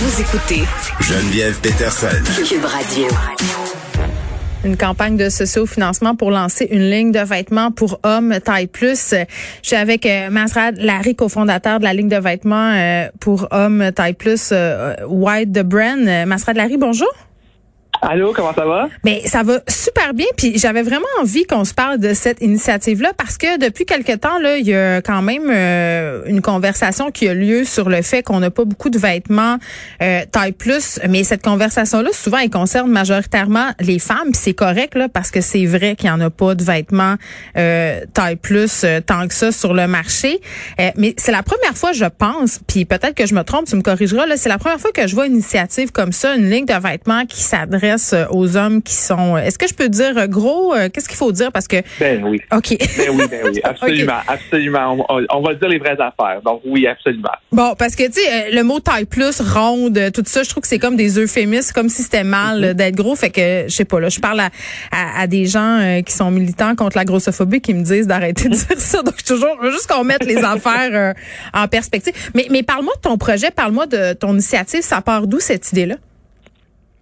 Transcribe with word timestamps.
Vous 0.00 0.20
écoutez 0.20 0.62
Geneviève 1.00 1.58
Peterson. 1.60 2.06
Cube 2.48 2.64
Radio. 2.64 3.08
Une 4.64 4.76
campagne 4.76 5.16
de 5.16 5.28
socio-financement 5.28 6.14
pour 6.14 6.30
lancer 6.30 6.68
une 6.70 6.88
ligne 6.88 7.10
de 7.10 7.18
vêtements 7.18 7.72
pour 7.72 7.98
hommes 8.04 8.38
taille 8.38 8.68
plus. 8.68 9.12
Je 9.12 9.26
suis 9.66 9.74
avec 9.74 10.06
euh, 10.06 10.30
Masrad 10.30 10.76
Larry, 10.78 11.16
cofondateur 11.16 11.80
de 11.80 11.84
la 11.84 11.94
ligne 11.94 12.08
de 12.08 12.16
vêtements 12.16 12.74
euh, 12.76 13.08
pour 13.18 13.48
hommes 13.50 13.90
taille 13.90 14.14
plus 14.14 14.50
euh, 14.52 14.94
White 15.08 15.52
the 15.52 15.64
Brand. 15.64 15.98
Masrad 16.28 16.56
Larry, 16.56 16.76
bonjour. 16.76 17.08
Allô, 18.00 18.32
comment 18.32 18.54
ça 18.54 18.64
va? 18.64 18.88
Mais 19.04 19.22
ça 19.26 19.42
va 19.42 19.60
super 19.66 20.14
bien. 20.14 20.26
Puis 20.36 20.58
j'avais 20.58 20.82
vraiment 20.82 21.06
envie 21.20 21.44
qu'on 21.44 21.64
se 21.64 21.74
parle 21.74 21.98
de 21.98 22.14
cette 22.14 22.40
initiative-là 22.40 23.12
parce 23.16 23.36
que 23.36 23.58
depuis 23.58 23.86
quelque 23.86 24.12
temps, 24.12 24.38
là, 24.38 24.56
il 24.56 24.66
y 24.66 24.74
a 24.74 25.02
quand 25.02 25.20
même 25.22 25.50
euh, 25.50 26.22
une 26.26 26.40
conversation 26.40 27.10
qui 27.10 27.28
a 27.28 27.34
lieu 27.34 27.64
sur 27.64 27.88
le 27.88 28.02
fait 28.02 28.22
qu'on 28.22 28.38
n'a 28.38 28.50
pas 28.50 28.64
beaucoup 28.64 28.90
de 28.90 28.98
vêtements 28.98 29.58
euh, 30.00 30.20
taille 30.30 30.52
plus. 30.52 31.00
Mais 31.08 31.24
cette 31.24 31.42
conversation-là, 31.42 32.10
souvent, 32.12 32.38
elle 32.38 32.50
concerne 32.50 32.90
majoritairement 32.90 33.70
les 33.80 33.98
femmes. 33.98 34.32
C'est 34.32 34.54
correct 34.54 34.94
là 34.94 35.08
parce 35.08 35.30
que 35.30 35.40
c'est 35.40 35.66
vrai 35.66 35.96
qu'il 35.96 36.08
n'y 36.08 36.14
en 36.14 36.20
a 36.20 36.30
pas 36.30 36.54
de 36.54 36.62
vêtements 36.62 37.16
euh, 37.56 38.02
taille 38.14 38.36
plus 38.36 38.84
euh, 38.84 39.00
tant 39.00 39.26
que 39.26 39.34
ça 39.34 39.50
sur 39.50 39.74
le 39.74 39.88
marché. 39.88 40.40
Euh, 40.80 40.90
mais 40.96 41.14
c'est 41.16 41.32
la 41.32 41.42
première 41.42 41.76
fois, 41.76 41.92
je 41.92 42.04
pense. 42.04 42.60
Puis 42.66 42.84
peut-être 42.84 43.14
que 43.14 43.26
je 43.26 43.34
me 43.34 43.42
trompe, 43.42 43.66
tu 43.66 43.74
me 43.74 43.82
corrigeras. 43.82 44.26
Là, 44.26 44.36
c'est 44.36 44.48
la 44.48 44.58
première 44.58 44.80
fois 44.80 44.92
que 44.92 45.06
je 45.06 45.14
vois 45.14 45.26
une 45.26 45.34
initiative 45.34 45.90
comme 45.90 46.12
ça, 46.12 46.36
une 46.36 46.48
ligne 46.48 46.64
de 46.64 46.74
vêtements 46.74 47.26
qui 47.26 47.42
s'adresse 47.42 47.87
aux 48.30 48.56
hommes 48.56 48.82
qui 48.82 48.94
sont. 48.94 49.36
Est-ce 49.36 49.58
que 49.58 49.66
je 49.68 49.74
peux 49.74 49.88
dire 49.88 50.28
gros 50.28 50.74
Qu'est-ce 50.92 51.08
qu'il 51.08 51.16
faut 51.16 51.32
dire? 51.32 51.52
Parce 51.52 51.68
que 51.68 51.76
Ben 51.98 52.22
oui. 52.24 52.40
Ok. 52.52 52.76
Ben 52.96 53.10
oui, 53.12 53.24
ben 53.30 53.40
oui, 53.44 53.60
absolument, 53.64 54.20
absolument. 54.26 55.06
On, 55.08 55.24
on 55.30 55.40
va 55.42 55.54
dire 55.54 55.68
les 55.68 55.78
vraies 55.78 55.92
affaires. 56.00 56.40
Donc 56.44 56.60
oui, 56.64 56.86
absolument. 56.86 57.28
Bon, 57.52 57.74
parce 57.78 57.96
que 57.96 58.06
tu 58.06 58.20
sais, 58.20 58.50
le 58.52 58.62
mot 58.62 58.80
taille 58.80 59.04
plus, 59.04 59.40
ronde, 59.40 59.98
tout 60.12 60.22
ça, 60.26 60.42
je 60.42 60.48
trouve 60.50 60.62
que 60.62 60.68
c'est 60.68 60.78
comme 60.78 60.96
des 60.96 61.18
euphémismes, 61.18 61.72
comme 61.72 61.88
si 61.88 62.02
c'était 62.02 62.24
mal 62.24 62.58
Mm-hmm. 62.58 62.74
d'être 62.74 62.96
gros. 62.96 63.16
Fait 63.16 63.30
que 63.30 63.64
je 63.68 63.74
sais 63.74 63.84
pas 63.84 64.00
là, 64.00 64.08
je 64.08 64.20
parle 64.20 64.40
à, 64.40 64.50
à, 64.90 65.22
à 65.22 65.26
des 65.26 65.46
gens 65.46 65.78
euh, 65.80 66.02
qui 66.02 66.12
sont 66.12 66.30
militants 66.30 66.74
contre 66.74 66.96
la 66.96 67.04
grossophobie 67.04 67.60
qui 67.60 67.74
me 67.74 67.82
disent 67.82 68.06
d'arrêter 68.06 68.48
de 68.48 68.54
dire 68.54 68.78
ça. 68.78 69.02
Donc 69.02 69.22
toujours, 69.24 69.56
je 69.60 69.66
veux 69.66 69.72
juste 69.72 69.86
qu'on 69.88 70.04
mette 70.04 70.24
les 70.24 70.36
affaires 70.44 70.90
euh, 70.92 71.12
en 71.54 71.68
perspective. 71.68 72.12
Mais 72.34 72.46
mais 72.50 72.62
parle-moi 72.62 72.94
de 72.96 73.00
ton 73.00 73.16
projet, 73.18 73.50
parle-moi 73.50 73.86
de 73.86 74.12
ton 74.14 74.32
initiative. 74.32 74.82
Ça 74.82 75.00
part 75.00 75.26
d'où 75.26 75.40
cette 75.40 75.70
idée-là? 75.72 75.96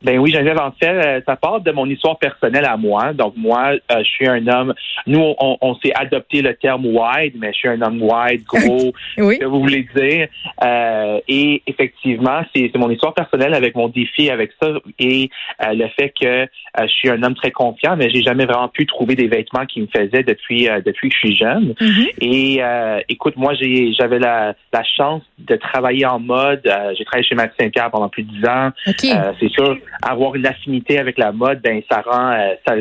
Ben 0.03 0.19
oui, 0.19 0.31
Geneviève, 0.31 0.61
en 0.61 0.73
fait, 0.73 0.89
euh, 0.89 1.21
ça 1.27 1.37
part 1.37 1.61
de 1.61 1.73
mon 1.73 1.87
histoire 1.87 2.19
personnelle 2.19 2.65
à 2.67 2.77
moi. 2.77 3.13
Donc 3.13 3.35
moi, 3.37 3.73
euh, 3.91 3.99
je 3.99 4.05
suis 4.05 4.29
un 4.29 4.47
homme. 4.47 4.75
Nous, 5.07 5.19
on, 5.39 5.57
on 5.61 5.75
s'est 5.77 5.93
adopté 5.95 6.43
le 6.43 6.55
terme 6.55 6.85
wide, 6.87 7.33
mais 7.39 7.53
je 7.53 7.59
suis 7.59 7.69
un 7.69 7.81
homme 7.83 8.01
wide, 8.03 8.45
gros, 8.47 8.93
Oui. 9.19 9.39
que 9.39 9.45
vous 9.47 9.61
voulez 9.61 9.87
dire. 9.97 10.29
Euh, 10.63 11.19
et 11.29 11.63
effectivement, 11.67 12.41
c'est 12.55 12.71
mon 12.77 12.91
histoire 12.91 13.15
personnelle 13.15 13.55
avec 13.55 13.75
mon 13.75 13.89
défi 13.89 14.31
avec 14.31 14.53
ça 14.61 14.69
et 14.99 15.31
euh, 15.63 15.73
le 15.73 15.89
fait 15.99 16.13
que 16.21 16.27
euh, 16.27 16.47
je 16.83 16.87
suis 16.89 17.09
un 17.09 17.23
homme 17.23 17.35
très 17.35 17.51
confiant, 17.51 17.97
mais 17.97 18.11
j'ai 18.11 18.23
jamais 18.23 18.45
vraiment 18.45 18.69
pu 18.69 18.87
trouver 18.87 19.15
des 19.15 19.29
vêtements 19.29 19.65
qui 19.67 19.81
me 19.81 19.87
faisaient 19.87 20.23
depuis 20.23 20.69
euh, 20.69 20.81
depuis 20.85 21.09
que 21.09 21.15
je 21.15 21.19
suis 21.27 21.37
jeune. 21.37 21.75
Mhm. 21.81 22.07
Et 22.21 22.59
euh, 22.63 23.01
écoute, 23.09 23.35
moi, 23.37 23.55
j'ai 23.55 23.93
j'avais 23.95 24.19
la, 24.19 24.55
la 24.73 24.83
chance 24.85 25.23
de 25.39 25.57
travailler 25.57 26.05
en 26.07 26.19
mode. 26.21 26.61
Euh, 26.67 26.93
j'ai 26.97 27.05
travaillé 27.05 27.25
chez 27.27 27.35
Max 27.35 27.55
Saint-Pierre 27.59 27.91
pendant 27.91 28.09
plus 28.09 28.23
de 28.25 28.31
dix 28.33 28.47
ans. 28.47 28.71
Ok. 28.87 29.05
Euh, 29.05 29.33
c'est 29.41 29.49
sûr, 29.51 29.77
avoir 30.03 30.35
une 30.35 30.47
affinité 30.47 30.99
avec 30.99 31.19
la 31.19 31.33
mode, 31.33 31.61
ben 31.63 31.83
ça 31.91 32.03
rend 32.03 32.33
euh, 32.33 32.55
ça, 32.67 32.75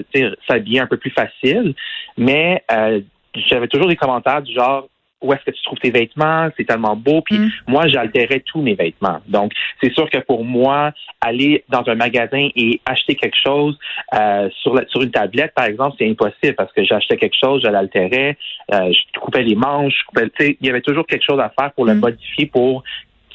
ça 0.48 0.60
devient 0.60 0.80
un 0.80 0.88
peu 0.88 0.98
plus 0.98 1.12
facile. 1.12 1.74
Mais 2.18 2.64
euh, 2.72 3.02
j'avais 3.50 3.68
toujours 3.68 3.88
des 3.88 3.96
commentaires 3.96 4.42
du 4.42 4.54
genre 4.54 4.88
où 5.22 5.34
est-ce 5.34 5.44
que 5.44 5.52
tu 5.52 5.64
trouves 5.64 5.80
tes 5.80 5.90
vêtements, 5.90 6.50
c'est 6.56 6.66
tellement 6.66 6.96
beau. 6.96 7.22
Puis 7.22 7.40
Mm. 7.40 7.50
moi, 7.68 7.88
j'altérais 7.88 8.42
tous 8.46 8.62
mes 8.62 8.76
vêtements. 8.76 9.20
Donc, 9.28 9.54
c'est 9.82 9.92
sûr 9.94 10.08
que 10.10 10.20
pour 10.20 10.44
moi, 10.46 10.92
aller 11.20 11.64
dans 11.70 11.84
un 11.88 11.96
magasin 11.96 12.50
et 12.56 12.80
acheter 12.86 13.16
quelque 13.16 13.38
chose 13.44 13.76
euh, 14.14 14.50
sur 14.62 14.76
la- 14.76 14.86
sur 14.88 15.02
une 15.02 15.10
tablette, 15.10 15.54
par 15.56 15.66
exemple, 15.66 15.96
c'est 15.98 16.08
impossible 16.08 16.54
parce 16.56 16.72
que 16.74 16.84
j'achetais 16.84 17.18
quelque 17.18 17.38
chose, 17.44 17.64
je 17.64 17.70
l'altérais, 17.70 18.38
euh, 18.74 18.92
je 18.92 19.20
coupais 19.20 19.42
les 19.42 19.56
manches, 19.56 19.96
je 20.00 20.06
coupais, 20.06 20.30
tu 20.38 20.46
sais, 20.46 20.58
il 20.62 20.68
y 20.68 20.70
avait 20.70 20.82
toujours 20.82 21.08
quelque 21.08 21.24
chose 21.28 21.40
à 21.40 21.52
faire 21.60 21.72
pour 21.74 21.86
le 21.86 21.96
Mm. 21.96 22.00
modifier 22.02 22.46
pour 22.46 22.84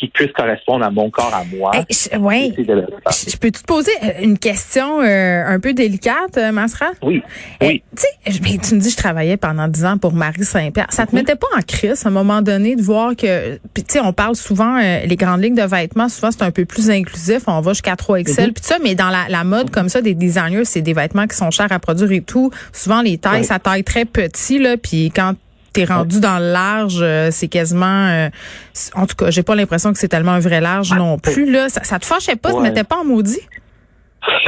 qu'il 0.00 0.10
puisse 0.10 0.32
correspondre 0.32 0.84
à 0.84 0.90
mon 0.90 1.10
corps, 1.10 1.32
à 1.32 1.44
moi. 1.56 1.70
Hey, 1.74 1.84
je- 1.90 2.18
ouais. 2.18 2.52
Je 2.56 3.36
peux 3.36 3.50
te 3.50 3.62
poser 3.64 3.92
euh, 4.02 4.08
une 4.22 4.38
question 4.38 5.00
euh, 5.00 5.44
un 5.46 5.60
peu 5.60 5.72
délicate, 5.72 6.36
euh, 6.38 6.50
Masra? 6.52 6.86
Oui, 7.02 7.22
Eh, 7.60 7.66
oui. 7.66 7.82
tu 7.96 8.40
mais 8.42 8.50
me 8.76 8.80
dis, 8.80 8.90
je 8.90 8.96
travaillais 8.96 9.36
pendant 9.36 9.68
dix 9.68 9.84
ans 9.84 9.98
pour 9.98 10.12
Marie 10.12 10.44
Saint-Pierre. 10.44 10.86
Ça 10.90 11.06
te 11.06 11.12
Mhm. 11.14 11.20
mettait 11.20 11.36
pas 11.36 11.46
en 11.56 11.60
crise 11.62 12.04
à 12.04 12.08
un 12.08 12.12
moment 12.12 12.42
donné 12.42 12.74
de 12.76 12.82
voir 12.82 13.14
que, 13.14 13.58
puis 13.74 13.84
tu 13.84 13.92
sais, 13.94 14.00
on 14.00 14.12
parle 14.12 14.34
souvent, 14.36 14.76
euh, 14.78 15.00
les 15.06 15.16
grandes 15.16 15.42
lignes 15.42 15.54
de 15.54 15.62
vêtements, 15.62 16.08
souvent 16.08 16.30
c'est 16.30 16.42
un 16.42 16.50
peu 16.50 16.64
plus 16.64 16.90
inclusif, 16.90 17.42
on 17.46 17.60
va 17.60 17.72
jusqu'à 17.72 17.94
3XL, 17.96 18.48
Mhm. 18.48 18.52
puis 18.54 18.64
ça, 18.64 18.76
mais 18.82 18.94
dans 18.94 19.10
la, 19.10 19.26
la 19.28 19.44
mode 19.44 19.70
comme 19.70 19.88
ça, 19.88 20.00
des 20.00 20.14
designers, 20.14 20.64
c'est 20.64 20.82
des 20.82 20.92
vêtements 20.94 21.26
qui 21.26 21.36
sont 21.36 21.50
chers 21.50 21.70
à 21.70 21.78
produire 21.78 22.10
et 22.12 22.20
tout. 22.22 22.50
Souvent, 22.72 23.02
les 23.02 23.18
tailles, 23.18 23.40
Oui. 23.40 23.46
ça 23.46 23.58
taille 23.58 23.84
très 23.84 24.04
petit, 24.06 24.58
là, 24.58 24.76
puis 24.76 25.10
quand 25.14 25.34
t'es 25.72 25.84
rendu 25.84 26.20
dans 26.20 26.38
le 26.38 26.52
large, 26.52 26.98
euh, 27.00 27.28
c'est 27.30 27.48
quasiment, 27.48 28.06
euh, 28.08 28.28
en 28.94 29.06
tout 29.06 29.16
cas, 29.16 29.30
j'ai 29.30 29.42
pas 29.42 29.54
l'impression 29.54 29.92
que 29.92 29.98
c'est 29.98 30.08
tellement 30.08 30.32
un 30.32 30.40
vrai 30.40 30.60
large 30.60 30.92
non 30.92 31.18
plus, 31.18 31.50
là. 31.50 31.68
Ça, 31.68 31.82
ça 31.84 31.98
te 31.98 32.06
fâchait 32.06 32.36
pas, 32.36 32.50
ça 32.50 32.54
te 32.56 32.60
Ouais. 32.60 32.68
mettait 32.68 32.84
pas 32.84 32.96
en 32.98 33.04
maudit? 33.04 33.40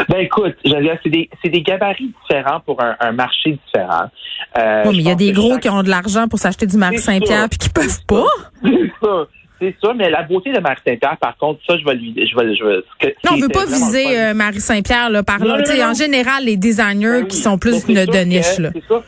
Ben 0.08 0.18
écoute, 0.18 0.54
c'est 0.64 1.08
des, 1.08 1.30
c'est 1.42 1.48
des 1.48 1.62
gabarits 1.62 2.12
différents 2.22 2.60
pour 2.60 2.82
un, 2.82 2.94
un 3.00 3.12
marché 3.12 3.58
différent. 3.66 4.10
Euh, 4.58 4.82
Oui, 4.86 4.96
mais 4.96 5.02
il 5.02 5.08
y 5.08 5.10
a 5.10 5.14
des 5.14 5.32
gros 5.32 5.56
qui 5.58 5.70
ont 5.70 5.82
de 5.82 5.88
l'argent 5.88 6.28
pour 6.28 6.38
s'acheter 6.38 6.66
du 6.66 6.76
Marie 6.76 6.98
Saint-Pierre 6.98 7.48
puis 7.48 7.58
qui 7.58 7.68
peuvent 7.70 8.04
pas? 8.06 8.26
C'est 8.62 8.92
ça. 9.02 9.26
C'est 9.60 9.76
ça, 9.82 9.94
mais 9.94 10.10
la 10.10 10.24
beauté 10.24 10.52
de 10.52 10.58
Marie 10.58 10.80
Saint-Pierre, 10.84 11.16
par 11.18 11.36
contre, 11.38 11.60
ça, 11.66 11.78
je 11.78 11.84
vais 11.84 11.94
lui, 11.94 12.12
je 12.16 12.36
vais, 12.36 12.54
je 12.56 12.64
vais, 12.64 12.80
ce 13.00 13.06
que- 13.06 13.14
Non, 13.24 13.32
on 13.32 13.36
veut 13.36 13.42
c'était 13.42 13.52
pas 13.60 13.64
viser 13.66 14.20
euh, 14.20 14.34
Marie 14.34 14.60
Saint-Pierre 14.60 15.08
là 15.08 15.22
par 15.22 15.38
là. 15.38 15.62
Tu 15.62 15.80
En 15.82 15.94
général, 15.94 16.44
les 16.44 16.56
designers 16.56 17.20
Ben 17.22 17.26
qui 17.28 17.36
sont 17.36 17.58
plus 17.58 17.86
de, 17.86 18.24
niche 18.24 18.58
là. 18.58 18.70
C'est 18.74 18.84
sûr, 18.84 19.02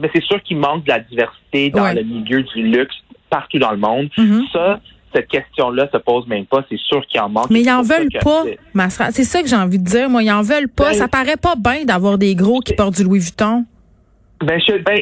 mais 0.00 0.10
c'est 0.14 0.22
sûr 0.22 0.42
qu'il 0.42 0.56
manque 0.58 0.84
de 0.84 0.88
la 0.90 1.00
diversité 1.00 1.70
dans 1.70 1.82
Ouais. 1.82 1.94
le 1.94 2.02
milieu 2.02 2.42
du 2.42 2.62
luxe 2.62 2.94
partout 3.30 3.58
dans 3.58 3.70
le 3.72 3.76
monde. 3.78 4.08
Mhm. 4.16 4.44
Ça, 4.52 4.80
cette 5.14 5.28
question-là 5.28 5.88
se 5.92 5.98
pose 5.98 6.26
même 6.26 6.46
pas. 6.46 6.64
C'est 6.68 6.78
sûr 6.78 7.04
qu'il 7.06 7.20
en 7.20 7.28
manque. 7.28 7.50
Mais 7.50 7.60
ils 7.62 7.70
en 7.70 7.82
veulent 7.82 8.08
pas, 8.22 8.42
c'est- 8.44 8.58
Masra. 8.74 9.10
C'est 9.10 9.24
ça 9.24 9.42
que 9.42 9.48
j'ai 9.48 9.56
envie 9.56 9.78
de 9.78 9.84
dire. 9.84 10.08
Moi, 10.10 10.22
ils 10.22 10.30
en 10.32 10.42
veulent 10.42 10.68
pas. 10.68 10.90
Ben, 10.90 10.94
ça 10.94 11.08
paraît 11.08 11.36
pas 11.36 11.54
bien 11.56 11.84
d'avoir 11.84 12.18
des 12.18 12.34
gros 12.34 12.60
qui 12.60 12.74
portent 12.74 12.96
du 12.96 13.04
Louis 13.04 13.20
Vuitton. 13.20 13.64
Ben, 14.44 14.60
je, 14.60 14.78
ben, 14.82 15.00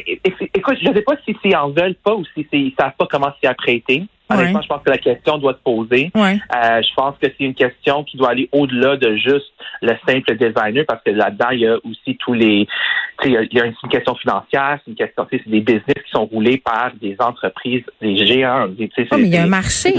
écoute, 0.55 0.77
je 0.81 0.89
ne 0.89 0.93
sais 0.95 1.01
pas 1.03 1.13
si 1.25 1.35
c'est 1.43 1.55
en 1.55 1.69
veulent 1.69 1.95
pas 2.03 2.15
ou 2.15 2.23
si 2.33 2.47
ils 2.51 2.73
savent 2.79 2.93
pas 2.97 3.05
comment 3.09 3.31
s'y 3.39 3.45
apprêter. 3.47 4.03
Honnêtement, 4.29 4.59
Ouais. 4.59 4.63
je 4.63 4.67
pense 4.67 4.83
que 4.83 4.89
la 4.89 4.97
question 4.97 5.37
doit 5.37 5.53
se 5.53 5.63
poser. 5.63 6.11
Ouais. 6.15 6.37
Euh, 6.55 6.81
je 6.81 6.93
pense 6.95 7.15
que 7.21 7.27
c'est 7.27 7.43
une 7.43 7.55
question 7.55 8.03
qui 8.03 8.17
doit 8.17 8.29
aller 8.31 8.49
au-delà 8.51 8.97
de 8.97 9.15
juste 9.15 9.51
le 9.81 9.93
simple 10.07 10.35
designer 10.35 10.85
parce 10.85 11.01
que 11.03 11.11
là-dedans, 11.11 11.49
il 11.51 11.59
y 11.59 11.67
a 11.67 11.77
aussi 11.83 12.17
tous 12.17 12.33
les... 12.33 12.67
Tu 13.21 13.23
sais, 13.23 13.29
il 13.29 13.33
y 13.33 13.37
a- 13.37 13.43
il 13.43 13.53
y 13.57 13.61
a 13.61 13.65
une, 13.65 13.73
question 13.89 14.15
financière, 14.15 14.79
c'est 14.83 14.91
une 14.91 14.97
question... 14.97 15.25
C'est 15.31 15.47
des 15.47 15.61
business 15.61 15.95
qui 16.05 16.11
sont 16.11 16.25
roulés 16.25 16.57
par 16.57 16.91
des 17.01 17.15
entreprises, 17.19 17.83
des 18.01 18.17
géants. 18.27 18.67
des- 18.67 18.89
Oh, 18.89 18.93
c'est- 18.97 19.11
mais 19.17 19.23
il 19.23 19.33
y 19.33 19.37
a 19.37 19.43
un 19.43 19.47
marché. 19.47 19.93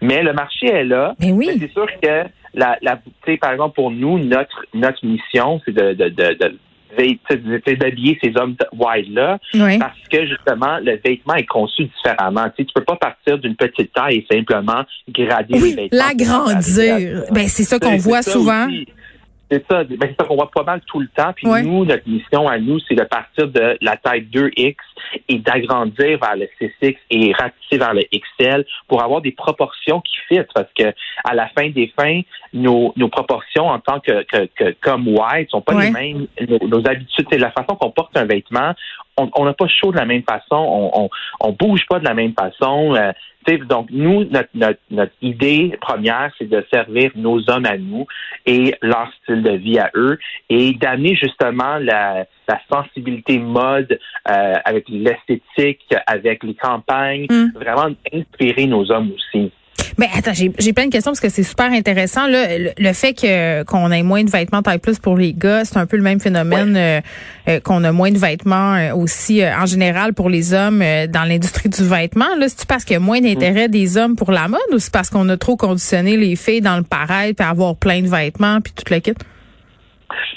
Mais 0.00 0.22
le 0.22 0.32
marché 0.32 0.66
est 0.66 0.84
là. 0.84 1.14
Ben 1.18 1.32
oui. 1.32 1.46
Mais 1.48 1.58
c'est 1.66 1.72
sûr 1.72 1.86
que, 2.02 2.24
la, 2.54 2.76
la, 2.82 2.96
tu 2.96 3.10
sais, 3.26 3.36
par 3.36 3.52
exemple, 3.52 3.74
pour 3.74 3.90
nous, 3.90 4.18
notre, 4.18 4.64
notre 4.74 5.04
mission, 5.06 5.60
c'est 5.64 5.72
de, 5.72 5.92
de, 5.94 6.08
de, 6.08 6.34
de, 6.34 6.58
d'habiller 7.76 8.18
ces 8.22 8.32
hommes 8.36 8.56
wide-là 8.72 9.38
parce 9.78 9.98
que 10.10 10.26
justement 10.26 10.78
le 10.82 11.00
vêtement 11.04 11.34
est 11.34 11.46
conçu 11.46 11.84
différemment. 11.84 12.44
Tu 12.50 12.62
sais, 12.62 12.64
tu 12.66 12.72
peux 12.74 12.84
pas 12.84 12.96
partir 12.96 13.38
d'une 13.38 13.56
petite 13.56 13.92
taille 13.92 14.18
et 14.18 14.26
simplement 14.34 14.82
grader 15.08 15.54
Oui, 15.54 15.74
les 15.76 15.88
vêtements. 15.88 15.98
l'agrandir. 16.06 17.22
Ben, 17.32 17.46
c'est 17.48 17.64
ça 17.64 17.78
qu'on 17.78 17.90
C'est- 17.98 18.08
voit 18.08 18.22
souvent. 18.22 18.66
aussi. 18.66 18.86
C'est 19.54 19.64
ça, 19.70 19.84
ben, 19.84 19.96
c'est 20.00 20.16
ça 20.20 20.24
qu'on 20.26 20.34
voit 20.36 20.50
pas 20.50 20.64
mal 20.64 20.80
tout 20.86 20.98
le 21.00 21.08
temps. 21.08 21.32
Puis 21.32 21.46
Ouais. 21.46 21.62
nous, 21.62 21.84
notre 21.84 22.08
mission 22.08 22.48
à 22.48 22.58
nous, 22.58 22.78
c'est 22.80 22.94
de 22.96 23.04
partir 23.04 23.48
de 23.48 23.78
la 23.80 23.96
taille 23.96 24.22
2X 24.32 24.76
et 25.28 25.38
d'agrandir 25.38 26.18
vers 26.18 26.36
le 26.36 26.48
6X 26.60 26.96
et 27.10 27.32
ratisser 27.32 27.78
vers 27.78 27.94
le 27.94 28.02
XL 28.12 28.64
pour 28.88 29.02
avoir 29.02 29.20
des 29.20 29.30
proportions 29.32 30.00
qui 30.00 30.14
fit. 30.28 30.40
Parce 30.54 30.72
que 30.76 30.92
à 31.24 31.34
la 31.34 31.48
fin 31.48 31.68
des 31.70 31.92
fins, 31.98 32.20
nos, 32.52 32.92
nos 32.96 33.08
proportions 33.08 33.68
en 33.68 33.78
tant 33.78 34.00
que, 34.00 34.22
que, 34.24 34.46
que 34.56 34.74
comme 34.80 35.06
white 35.08 35.50
sont 35.50 35.60
pas 35.60 35.74
Ouais. 35.74 35.86
les 35.86 35.90
mêmes. 35.92 36.26
Nos, 36.48 36.66
nos 36.68 36.86
habitudes, 36.88 37.26
c'est 37.30 37.38
la 37.38 37.50
façon 37.52 37.76
qu'on 37.76 37.90
porte 37.90 38.16
un 38.16 38.24
vêtement. 38.24 38.72
On 39.16 39.44
n'a 39.44 39.52
pas 39.52 39.68
chaud 39.68 39.92
de 39.92 39.96
la 39.96 40.04
même 40.06 40.22
façon. 40.22 40.56
On, 40.56 40.90
on, 41.04 41.10
on 41.40 41.52
bouge 41.52 41.84
pas 41.88 41.98
de 41.98 42.04
la 42.04 42.14
même 42.14 42.32
façon. 42.32 42.94
Euh, 42.94 43.12
donc, 43.68 43.88
nous, 43.90 44.24
notre, 44.24 44.48
notre, 44.54 44.80
notre 44.90 45.12
idée 45.20 45.76
première, 45.80 46.32
c'est 46.38 46.48
de 46.48 46.64
servir 46.72 47.10
nos 47.14 47.38
hommes 47.50 47.66
à 47.66 47.76
nous 47.76 48.06
et 48.46 48.74
leur 48.80 49.10
style 49.22 49.42
de 49.42 49.50
vie 49.50 49.78
à 49.78 49.90
eux 49.94 50.18
et 50.48 50.72
d'amener 50.72 51.14
justement 51.14 51.76
la, 51.78 52.24
la 52.48 52.60
sensibilité 52.72 53.38
mode 53.38 53.98
euh, 54.30 54.54
avec 54.64 54.88
l'esthétique, 54.88 55.94
avec 56.06 56.42
les 56.42 56.54
campagnes, 56.54 57.26
Mm. 57.30 57.52
vraiment 57.54 57.94
inspirer 58.12 58.66
nos 58.66 58.90
hommes 58.90 59.12
aussi. 59.14 59.50
Mais 59.98 60.08
attends, 60.16 60.32
j'ai 60.34 60.72
plein 60.72 60.86
de 60.86 60.90
questions 60.90 61.12
parce 61.12 61.20
que 61.20 61.28
c'est 61.28 61.42
super 61.42 61.70
intéressant. 61.72 62.26
Là, 62.26 62.46
le, 62.76 62.92
fait 62.92 63.14
que 63.14 63.62
qu'on 63.64 63.90
ait 63.90 64.02
moins 64.02 64.24
de 64.24 64.30
vêtements 64.30 64.62
taille 64.62 64.78
plus 64.78 64.98
pour 64.98 65.16
les 65.16 65.32
gars, 65.32 65.64
c'est 65.64 65.76
un 65.76 65.86
peu 65.86 65.96
le 65.96 66.02
même 66.02 66.20
phénomène 66.20 66.76
euh, 66.76 67.00
euh, 67.48 67.60
qu'on 67.60 67.84
a 67.84 67.92
moins 67.92 68.10
de 68.10 68.18
vêtements 68.18 68.74
euh, 68.74 68.94
aussi 68.94 69.42
en 69.44 69.66
général 69.66 70.14
pour 70.14 70.28
les 70.28 70.52
hommes 70.52 70.82
dans 71.08 71.24
l'industrie 71.24 71.68
du 71.68 71.84
vêtement. 71.84 72.34
Là, 72.38 72.46
c'est 72.48 72.66
parce 72.66 72.84
qu'il 72.84 72.94
y 72.94 72.96
a 72.96 73.00
moins 73.00 73.20
d'intérêt 73.20 73.68
des 73.68 73.96
hommes 73.96 74.16
pour 74.16 74.32
la 74.32 74.48
mode 74.48 74.60
ou 74.72 74.78
c'est 74.78 74.92
parce 74.92 75.10
qu'on 75.10 75.28
a 75.28 75.36
trop 75.36 75.56
conditionné 75.56 76.16
les 76.16 76.36
filles 76.36 76.60
dans 76.60 76.76
le 76.76 76.82
pareil 76.82 77.34
puis 77.34 77.46
avoir 77.46 77.76
plein 77.76 78.02
de 78.02 78.08
vêtements 78.08 78.60
puis 78.60 78.72
tout 78.72 78.92
le 78.92 79.00
kit? 79.00 79.14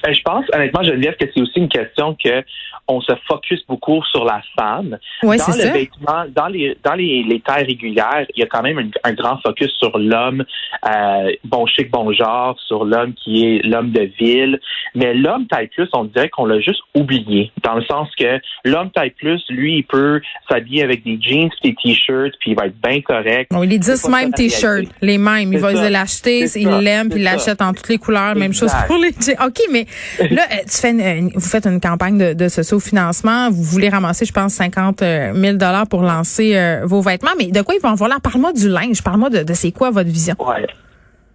Ben, 0.04 0.14
je 0.14 0.22
pense, 0.22 0.46
honnêtement, 0.54 0.84
Geneviève, 0.84 1.16
que 1.20 1.26
c'est 1.34 1.42
aussi 1.42 1.60
une 1.60 1.70
question 1.70 2.16
que 2.24 2.44
on 2.88 3.02
se 3.02 3.12
focus 3.28 3.64
beaucoup 3.68 4.02
sur 4.12 4.24
la 4.24 4.42
femme. 4.58 4.98
Ouais, 5.24 5.38
dans 5.38 5.48
le 5.48 5.54
ça. 5.54 5.74
vêtement, 5.74 6.26
dans 6.34 6.48
les 6.48 6.78
dans 6.84 6.94
les, 6.94 7.24
les 7.24 7.40
tailles 7.42 7.66
régulières, 7.66 8.26
il 8.36 8.40
y 8.40 8.44
a 8.44 8.48
quand 8.48 8.62
même 8.62 8.92
un, 9.04 9.14
grand 9.14 9.38
focus 9.42 9.72
sur 9.78 9.98
l'homme 9.98 10.44
euh, 10.86 11.32
bon 11.44 11.66
chic, 11.66 11.92
bon 11.92 12.12
genre, 12.14 12.58
sur 12.68 12.86
l'homme 12.86 13.14
qui 13.14 13.46
est 13.46 13.66
l'homme 13.66 13.92
de 13.92 14.10
ville. 14.20 14.60
Mais 14.96 15.14
l'homme 15.14 15.48
taille 15.48 15.68
plus, 15.68 15.88
on 15.94 16.06
dirait 16.06 16.30
qu'on 16.30 16.46
l'a 16.46 16.60
juste 16.60 16.82
oublié, 16.96 17.52
dans 17.64 17.76
le 17.76 17.84
sens 17.84 18.10
que 18.18 18.40
l'homme 18.64 18.90
taille 18.92 19.12
plus, 19.12 19.44
lui, 19.50 19.78
il 19.78 19.84
peut 19.84 20.22
s'habiller 20.50 20.84
avec 20.84 21.04
des 21.04 21.20
jeans, 21.22 21.50
des 21.64 21.76
t-shirts, 21.76 22.34
puis 22.40 22.52
il 22.52 22.56
va 22.56 22.68
être 22.68 22.80
bien 22.82 23.02
correct. 23.02 23.52
Bon, 23.52 23.64
il 23.64 23.74
est 23.74 23.80
10 23.80 24.08
mêmes 24.10 24.34
t-shirts, 24.34 24.90
les 25.02 25.18
mêmes. 25.18 25.52
Il 25.54 25.60
va 25.60 25.90
l'acheter, 25.90 26.46
il 26.56 26.70
l'aime, 26.70 27.10
puis 27.10 27.20
il 27.20 27.24
l'achète 27.24 27.62
en 27.62 27.74
toutes 27.74 27.90
les 27.90 27.98
couleurs. 27.98 28.36
Même 28.36 28.54
chose 28.54 28.72
pour 28.88 28.98
les 28.98 29.12
jeans. 29.12 29.36
OK, 29.46 29.60
mais 29.72 29.86
là, 30.30 30.44
euh, 30.52 30.56
fais 30.68 31.22
vous 31.34 31.50
faites 31.50 31.66
une 31.66 31.80
campagne 31.80 32.18
de, 32.18 32.34
de 32.34 32.80
financement 32.80 33.50
Vous 33.50 33.64
voulez 33.64 33.90
ramasser, 33.90 34.26
je 34.26 34.34
pense, 34.34 34.54
50 34.54 35.00
000 35.00 35.04
euh, 35.04 35.86
pour 35.90 36.02
lancer 36.02 36.56
euh, 36.56 36.82
vos 36.86 37.02
vêtements. 37.02 37.32
Mais 37.38 37.48
de 37.48 37.62
quoi 37.62 37.76
ils 37.76 37.82
vont 37.82 37.90
avoir 37.90 38.10
là? 38.10 38.18
Parle-moi 38.22 38.54
du 38.54 38.70
linge. 38.70 39.04
Parle-moi 39.04 39.30
de, 39.30 39.44
de 39.44 39.54
c'est 39.54 39.72
quoi 39.72 39.92
votre 39.92 40.10
vision? 40.10 40.36
Ouais. 40.40 40.66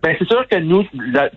Ben, 0.03 0.17
c'est 0.19 0.27
sûr 0.27 0.45
que 0.49 0.57
nous, 0.57 0.85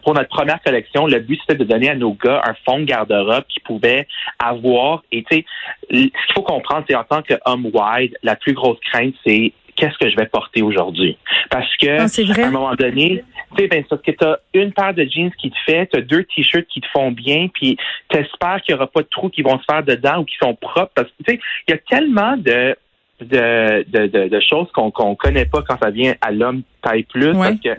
pour 0.03 0.15
notre 0.15 0.29
première 0.29 0.59
collection, 0.63 1.05
le 1.05 1.19
but, 1.19 1.39
c'était 1.41 1.63
de 1.63 1.69
donner 1.69 1.91
à 1.91 1.95
nos 1.95 2.13
gars 2.13 2.41
un 2.45 2.55
fond 2.65 2.79
de 2.79 2.85
garde-robe 2.85 3.43
qu'ils 3.47 3.61
pouvaient 3.61 4.07
avoir. 4.39 5.03
Et 5.11 5.23
tu 5.29 5.37
sais, 5.37 5.45
ce 5.91 5.95
qu'il 5.97 6.11
faut 6.33 6.41
comprendre, 6.41 6.83
c'est 6.89 6.95
en 6.95 7.03
tant 7.03 7.21
qu'homme 7.21 7.69
wide, 7.71 8.17
la 8.23 8.35
plus 8.35 8.53
grosse 8.53 8.79
crainte, 8.91 9.13
c'est 9.25 9.53
qu'est-ce 9.75 9.97
que 9.97 10.09
je 10.09 10.15
vais 10.15 10.25
porter 10.25 10.61
aujourd'hui. 10.61 11.17
Parce 11.49 11.75
que 11.77 11.99
ah, 11.99 12.41
à 12.41 12.47
un 12.47 12.51
moment 12.51 12.75
donné, 12.75 13.23
tu 13.55 13.63
sais, 13.63 13.67
ben, 13.67 13.83
parce 13.89 14.01
que 14.01 14.11
tu 14.11 14.25
as 14.25 14.39
une 14.53 14.73
paire 14.73 14.93
de 14.93 15.03
jeans 15.03 15.31
qui 15.37 15.51
te 15.51 15.57
fait, 15.65 15.87
tu 15.87 15.99
as 15.99 16.01
deux 16.01 16.23
t-shirts 16.23 16.67
qui 16.67 16.81
te 16.81 16.87
font 16.87 17.11
bien, 17.11 17.47
puis 17.53 17.77
tu 18.09 18.17
espères 18.17 18.61
qu'il 18.61 18.73
n'y 18.75 18.79
aura 18.79 18.87
pas 18.87 19.01
de 19.01 19.07
trous 19.09 19.29
qui 19.29 19.41
vont 19.41 19.59
se 19.59 19.65
faire 19.69 19.83
dedans 19.83 20.19
ou 20.19 20.25
qui 20.25 20.35
sont 20.41 20.55
propres. 20.55 20.91
Parce 20.95 21.09
que 21.09 21.23
tu 21.23 21.33
sais, 21.33 21.39
il 21.67 21.71
y 21.71 21.73
a 21.73 21.77
tellement 21.77 22.37
de 22.37 22.75
de, 23.21 23.85
de, 23.87 24.27
de, 24.27 24.39
choses 24.41 24.69
qu'on 24.73 24.91
qu'on 24.91 25.15
connaît 25.15 25.45
pas 25.45 25.61
quand 25.61 25.77
ça 25.81 25.89
vient 25.89 26.15
à 26.19 26.33
l'homme 26.33 26.63
taille 26.81 27.03
plus 27.03 27.31
parce 27.31 27.59
que 27.63 27.69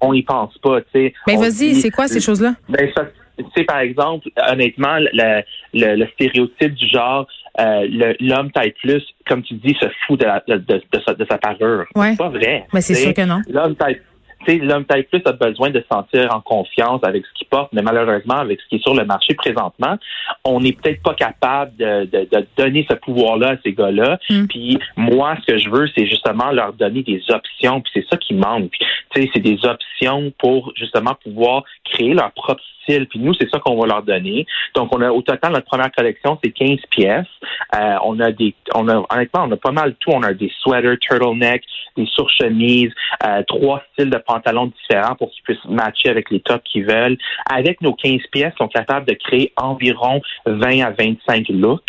on 0.00 0.14
y 0.14 0.22
pense 0.22 0.56
pas, 0.58 0.80
tu 0.80 0.86
sais. 0.94 1.14
Mais 1.26 1.36
vas-y, 1.36 1.74
c'est 1.74 1.90
quoi 1.90 2.08
ces 2.08 2.20
choses-là? 2.20 2.54
Ben 2.70 2.90
ça, 2.96 3.04
tu 3.38 3.44
sais, 3.54 3.64
par 3.64 3.80
exemple, 3.80 4.28
honnêtement, 4.48 4.96
le, 4.98 5.42
le, 5.74 5.96
le 5.96 6.06
stéréotype 6.14 6.74
du 6.74 6.88
genre 6.88 7.26
euh, 7.58 8.14
l'homme 8.20 8.50
taille 8.52 8.74
plus, 8.82 9.02
comme 9.26 9.42
tu 9.42 9.54
dis, 9.54 9.76
se 9.80 9.86
fout 10.06 10.20
de, 10.20 10.26
de, 10.52 10.58
de, 10.58 10.82
de 10.92 11.00
sa, 11.06 11.14
de 11.14 11.26
sa 11.28 11.38
parure. 11.38 11.84
C'est 11.94 12.18
pas 12.18 12.28
vrai. 12.28 12.66
Mais 12.72 12.80
c'est 12.80 12.94
sûr 12.94 13.14
que 13.14 13.22
non. 13.22 13.40
L'homme 13.48 13.76
taille 13.76 14.00
l'homme 14.48 14.84
taille 14.84 15.04
plus 15.04 15.22
a 15.24 15.32
besoin 15.32 15.70
de 15.70 15.80
se 15.80 15.86
sentir 15.86 16.34
en 16.34 16.40
confiance 16.40 17.00
avec 17.02 17.24
ce 17.26 17.32
qu'il 17.34 17.46
porte, 17.48 17.72
mais 17.72 17.82
malheureusement, 17.82 18.36
avec 18.36 18.60
ce 18.60 18.68
qui 18.68 18.76
est 18.76 18.82
sur 18.82 18.94
le 18.94 19.04
marché 19.04 19.34
présentement, 19.34 19.96
on 20.44 20.60
n'est 20.60 20.72
peut-être 20.72 21.02
pas 21.02 21.14
capable 21.14 21.76
de, 21.76 22.04
de, 22.04 22.28
de, 22.30 22.46
donner 22.56 22.86
ce 22.88 22.94
pouvoir-là 22.96 23.50
à 23.50 23.56
ces 23.64 23.72
gars-là. 23.72 24.18
Mm. 24.30 24.46
Puis 24.46 24.78
moi, 24.96 25.36
ce 25.40 25.52
que 25.52 25.58
je 25.58 25.68
veux, 25.68 25.88
c'est 25.96 26.06
justement 26.06 26.50
leur 26.50 26.72
donner 26.72 27.02
des 27.02 27.22
options. 27.30 27.80
Puis 27.80 27.92
c'est 27.94 28.06
ça 28.10 28.16
qui 28.16 28.34
manque. 28.34 28.72
C'est 29.14 29.38
des 29.38 29.58
options 29.64 30.32
pour 30.38 30.72
justement 30.76 31.14
pouvoir 31.22 31.64
créer 31.84 32.14
leur 32.14 32.32
propre 32.32 32.62
style. 32.82 33.06
Puis 33.06 33.18
nous, 33.18 33.34
c'est 33.34 33.48
ça 33.50 33.58
qu'on 33.58 33.76
va 33.80 33.86
leur 33.86 34.02
donner. 34.02 34.46
Donc, 34.74 34.94
on 34.94 35.00
a 35.00 35.10
au 35.10 35.22
total 35.22 35.52
notre 35.52 35.66
première 35.66 35.90
collection, 35.92 36.38
c'est 36.42 36.50
15 36.50 36.78
pièces. 36.90 37.26
Euh, 37.74 37.96
on 38.04 38.20
a 38.20 38.30
des, 38.32 38.54
on 38.74 38.88
a 38.88 39.04
honnêtement, 39.10 39.44
on 39.44 39.52
a 39.52 39.56
pas 39.56 39.72
mal 39.72 39.94
tout. 40.00 40.10
On 40.10 40.22
a 40.22 40.32
des 40.34 40.52
sweaters, 40.60 40.98
turtleneck, 41.00 41.62
des 41.96 42.06
surchemises, 42.06 42.92
euh, 43.26 43.42
trois 43.46 43.82
styles 43.92 44.10
de 44.10 44.18
pantalons 44.18 44.35
différents 44.66 45.14
pour 45.14 45.30
qu'ils 45.30 45.42
puissent 45.42 45.64
matcher 45.66 46.08
avec 46.08 46.30
les 46.30 46.40
tops 46.40 46.62
qu'ils 46.64 46.86
veulent. 46.86 47.18
Avec 47.50 47.80
nos 47.80 47.94
15 47.94 48.20
pièces, 48.32 48.52
ils 48.54 48.58
sont 48.58 48.68
capables 48.68 49.06
de 49.06 49.14
créer 49.14 49.52
environ 49.56 50.20
20 50.46 50.80
à 50.80 50.90
25 50.90 51.48
looks. 51.50 51.82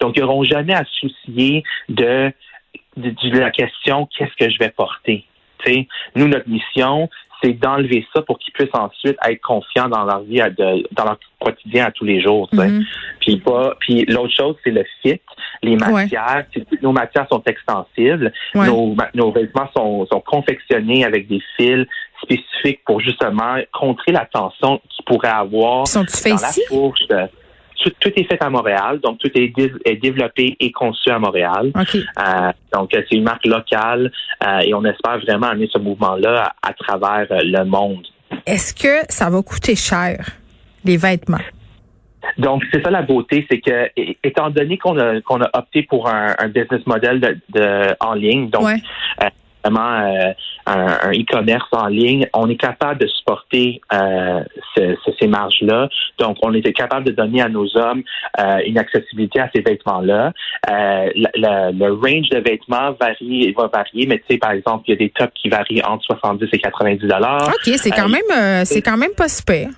Donc, 0.00 0.16
ils 0.16 0.22
n'auront 0.22 0.44
jamais 0.44 0.74
à 0.74 0.84
soucier 0.84 1.62
de, 1.88 2.32
la 2.96 3.50
question 3.50 4.08
qu'est-ce 4.16 4.34
que 4.36 4.50
je 4.50 4.58
vais 4.58 4.70
porter? 4.70 5.26
Nous, 6.14 6.28
notre 6.28 6.48
mission, 6.48 7.08
c'est 7.42 7.52
d'enlever 7.52 8.06
ça 8.14 8.22
pour 8.22 8.38
qu'ils 8.38 8.52
puissent 8.52 8.74
ensuite 8.74 9.16
être 9.26 9.40
confiants 9.40 9.88
dans 9.88 10.04
leur 10.04 10.20
vie, 10.20 10.40
dans 10.92 11.04
leur 11.04 11.18
quotidien 11.40 11.86
à 11.86 11.90
tous 11.90 12.04
les 12.04 12.20
jours. 12.20 12.48
Mm-hmm. 12.52 12.84
Puis 13.20 13.36
pas. 13.38 13.74
Puis 13.80 14.04
l'autre 14.06 14.34
chose, 14.34 14.56
c'est 14.64 14.70
le 14.70 14.84
fit, 15.02 15.20
les 15.62 15.76
matières. 15.76 16.44
Nos 16.82 16.92
matières 16.92 17.26
sont 17.30 17.42
extensibles. 17.46 18.32
Nos, 18.54 18.96
nos, 19.14 19.32
vêtements 19.32 19.68
sont, 19.76 20.06
sont 20.06 20.20
confectionnés 20.20 21.04
avec 21.04 21.28
des 21.28 21.42
fils 21.56 21.86
spécifiques 22.22 22.80
pour 22.86 23.00
justement 23.00 23.56
contrer 23.72 24.12
la 24.12 24.26
tension 24.26 24.80
qu'ils 24.88 25.04
pourraient 25.04 25.28
avoir 25.28 25.84
dans 25.84 26.02
la 26.02 26.52
fourche 26.68 27.02
tout, 27.90 28.12
est 28.16 28.24
fait 28.24 28.42
à 28.42 28.50
Montréal, 28.50 29.00
donc 29.00 29.18
tout 29.18 29.30
est, 29.34 29.52
développé 30.00 30.56
et 30.58 30.72
conçu 30.72 31.10
à 31.10 31.18
Montréal. 31.18 31.72
Euh, 31.74 32.52
donc 32.72 32.90
c'est 32.92 33.12
une 33.12 33.24
marque 33.24 33.46
locale 33.46 34.10
euh, 34.44 34.58
et 34.60 34.74
on 34.74 34.84
espère 34.84 35.18
vraiment 35.20 35.48
amener 35.48 35.68
ce 35.72 35.78
mouvement-là 35.78 36.54
à, 36.62 36.72
travers 36.72 37.26
euh, 37.30 37.40
le 37.42 37.64
monde. 37.64 38.06
Est-ce 38.46 38.74
que 38.74 39.04
ça 39.08 39.30
va 39.30 39.42
coûter 39.42 39.76
cher 39.76 40.24
les 40.84 40.96
vêtements? 40.96 41.38
Donc, 42.38 42.62
c'est 42.72 42.82
ça 42.82 42.90
la 42.90 43.02
beauté, 43.02 43.46
c'est 43.50 43.60
que, 43.60 43.90
étant 44.22 44.50
donné 44.50 44.78
qu'on 44.78 44.98
a, 44.98 45.20
qu'on 45.20 45.42
a 45.42 45.50
opté 45.52 45.82
pour 45.82 46.08
un, 46.08 46.34
business 46.48 46.84
model 46.86 47.20
de, 47.50 47.94
en 48.00 48.14
ligne, 48.14 48.48
donc 48.48 48.64
euh, 48.64 49.26
un, 49.64 51.12
e-commerce 51.12 51.68
en 51.72 51.86
ligne, 51.86 52.26
on 52.32 52.48
est 52.48 52.56
capable 52.56 53.00
de 53.00 53.06
supporter 53.06 53.80
euh, 53.92 54.42
ces 55.18 55.26
marges-là. 55.26 55.88
Donc, 56.18 56.38
on 56.42 56.54
était 56.54 56.72
capable 56.72 57.06
de 57.06 57.12
donner 57.12 57.42
à 57.42 57.48
nos 57.48 57.76
hommes 57.76 58.02
euh, 58.38 58.58
une 58.66 58.78
accessibilité 58.78 59.40
à 59.40 59.50
ces 59.54 59.62
vêtements-là. 59.62 60.32
le 60.68 61.90
range 61.90 62.28
de 62.30 62.38
vêtements 62.38 62.92
varie, 63.00 63.52
va 63.52 63.68
varier, 63.72 64.06
mais 64.06 64.18
tu 64.18 64.24
sais, 64.30 64.38
par 64.38 64.52
exemple, 64.52 64.84
il 64.88 64.92
y 64.92 64.94
a 64.94 64.98
des 64.98 65.10
tops 65.10 65.32
qui 65.34 65.48
varient 65.48 65.82
entre 65.84 66.04
70 66.04 66.48
et 66.52 66.58
90 66.58 67.06
dollars. 67.06 67.48
Ok, 67.48 67.74
c'est 67.76 67.90
quand 67.90 68.08
même, 68.08 68.64
c'est 68.64 68.82
quand 68.82 68.96
même 68.96 69.14
pas 69.16 69.28
super. 69.28 69.68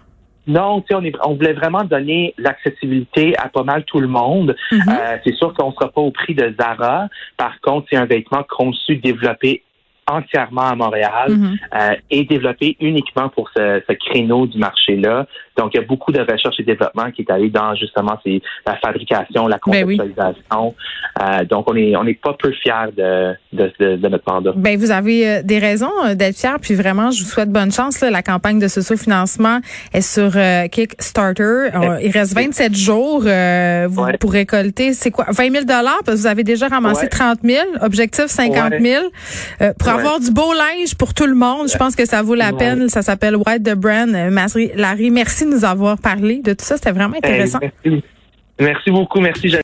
Non, 0.46 0.80
tu 0.80 0.94
sais, 0.94 0.94
on, 0.94 1.28
on 1.28 1.34
voulait 1.34 1.54
vraiment 1.54 1.82
donner 1.82 2.32
l'accessibilité 2.38 3.36
à 3.36 3.48
pas 3.48 3.64
mal 3.64 3.84
tout 3.84 3.98
le 3.98 4.06
monde. 4.06 4.54
Mm-hmm. 4.70 5.20
c'est 5.24 5.34
sûr 5.34 5.52
qu'on 5.54 5.70
ne 5.70 5.74
sera 5.74 5.90
pas 5.90 6.00
au 6.00 6.12
prix 6.12 6.34
de 6.34 6.54
Zara. 6.58 7.08
Par 7.36 7.60
contre, 7.60 7.88
c'est 7.90 7.96
un 7.96 8.06
vêtement 8.06 8.44
conçu, 8.48 8.96
développé 8.96 9.62
entièrement 10.06 10.68
à 10.68 10.74
Montréal 10.74 11.30
mm-hmm. 11.30 11.56
euh, 11.74 11.94
et 12.10 12.24
développé 12.24 12.76
uniquement 12.80 13.28
pour 13.28 13.50
ce, 13.56 13.82
ce 13.88 13.92
créneau 13.94 14.46
du 14.46 14.58
marché-là. 14.58 15.26
Donc, 15.56 15.72
il 15.72 15.80
y 15.80 15.82
a 15.82 15.86
beaucoup 15.86 16.12
de 16.12 16.20
recherche 16.20 16.60
et 16.60 16.62
développement 16.62 17.10
qui 17.10 17.22
est 17.22 17.30
allé 17.30 17.48
dans 17.48 17.74
justement 17.74 18.18
la 18.66 18.76
fabrication, 18.76 19.46
la 19.46 19.56
ben 19.56 19.84
conceptualisation. 19.84 20.74
euh, 21.22 21.44
donc, 21.44 21.70
on 21.70 21.76
est 21.76 21.96
on 21.96 22.04
n'est 22.04 22.14
pas 22.14 22.34
peu 22.38 22.52
fiers 22.52 22.92
de, 22.96 23.34
de, 23.52 23.96
de, 23.96 24.08
notre 24.08 24.30
mandat. 24.30 24.52
Ben, 24.54 24.78
vous 24.78 24.90
avez 24.90 25.28
euh, 25.28 25.42
des 25.42 25.58
raisons 25.58 25.92
euh, 26.04 26.14
d'être 26.14 26.36
fiers, 26.36 26.58
puis 26.60 26.74
vraiment, 26.74 27.10
je 27.10 27.22
vous 27.22 27.28
souhaite 27.28 27.50
bonne 27.50 27.72
chance. 27.72 28.00
Là. 28.00 28.10
La 28.10 28.22
campagne 28.22 28.58
de 28.58 28.68
socio-financement 28.68 29.60
est 29.94 30.02
sur 30.02 30.32
Kickstarter. 30.70 31.70
il 32.02 32.10
reste 32.10 32.34
27 32.34 32.74
jours 32.74 33.20
vous, 33.20 34.06
pour 34.20 34.32
récolter, 34.32 34.92
c'est 34.92 35.10
quoi, 35.10 35.26
20 35.28 35.50
000 35.50 35.64
dollars 35.64 36.00
parce 36.04 36.18
que 36.18 36.22
vous 36.22 36.26
avez 36.26 36.44
déjà 36.44 36.68
ramassé 36.68 37.08
30 37.08 37.38
000, 37.42 37.64
objectif 37.80 38.26
50 38.26 38.74
000. 38.80 39.04
pour 39.78 39.88
avoir 39.88 40.20
du 40.20 40.30
beau 40.30 40.52
linge 40.52 40.94
pour 40.96 41.14
tout 41.14 41.26
le 41.26 41.34
monde, 41.34 41.68
je 41.72 41.76
pense 41.76 41.96
que 41.96 42.04
ça 42.04 42.22
vaut 42.22 42.34
la 42.34 42.52
peine. 42.52 42.88
Ça 42.88 43.02
s'appelle 43.02 43.36
White 43.36 43.62
the 43.62 43.74
Brand. 43.74 44.10
Larry, 44.74 45.10
merci 45.10 45.45
de 45.46 45.54
nous 45.54 45.64
avoir 45.64 45.98
parlé 45.98 46.40
de 46.42 46.52
tout 46.52 46.64
ça. 46.64 46.76
C'était 46.76 46.92
vraiment 46.92 47.16
intéressant. 47.16 47.58
merci. 47.60 48.04
merci 48.60 48.90
beaucoup. 48.90 49.20
Merci, 49.20 49.48